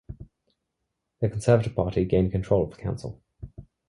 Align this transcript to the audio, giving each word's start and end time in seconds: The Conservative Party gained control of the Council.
The 1.19 1.29
Conservative 1.29 1.75
Party 1.75 2.05
gained 2.05 2.31
control 2.31 2.63
of 2.63 2.71
the 2.71 2.75
Council. 2.81 3.21